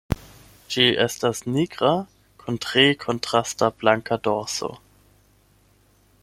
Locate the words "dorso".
4.29-4.73